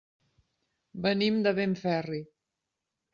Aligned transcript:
Venim 1.03 1.37
de 1.47 1.53
Benferri. 1.59 2.23